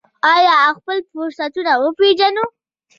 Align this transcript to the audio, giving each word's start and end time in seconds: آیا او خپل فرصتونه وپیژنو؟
آیا 0.33 0.53
او 0.65 0.71
خپل 0.79 0.97
فرصتونه 1.11 1.71
وپیژنو؟ 1.77 2.43